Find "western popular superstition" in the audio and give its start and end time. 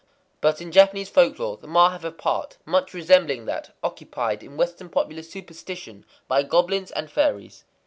4.57-6.07